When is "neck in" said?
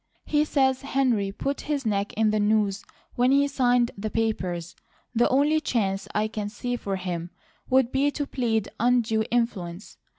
1.85-2.31